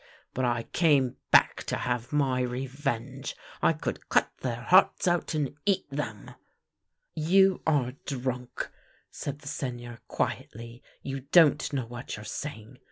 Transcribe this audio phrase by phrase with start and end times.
[0.33, 3.35] But I came back to have my revenge.
[3.61, 6.31] I could cut their hearts out and eat them.""
[7.13, 8.71] You are drunk!"
[9.11, 12.79] said the Seigneur quietly." You don't know what you're saying."